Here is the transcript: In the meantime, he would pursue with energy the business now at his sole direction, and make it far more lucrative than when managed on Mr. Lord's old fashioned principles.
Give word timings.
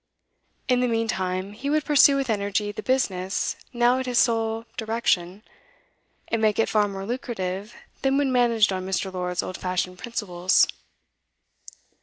In 0.67 0.79
the 0.79 0.87
meantime, 0.87 1.53
he 1.53 1.69
would 1.69 1.85
pursue 1.85 2.15
with 2.15 2.31
energy 2.31 2.71
the 2.71 2.81
business 2.81 3.55
now 3.71 3.99
at 3.99 4.07
his 4.07 4.17
sole 4.17 4.65
direction, 4.75 5.43
and 6.27 6.41
make 6.41 6.57
it 6.57 6.69
far 6.69 6.87
more 6.87 7.05
lucrative 7.05 7.75
than 8.01 8.17
when 8.17 8.31
managed 8.31 8.73
on 8.73 8.83
Mr. 8.87 9.13
Lord's 9.13 9.43
old 9.43 9.57
fashioned 9.59 9.99
principles. 9.99 10.65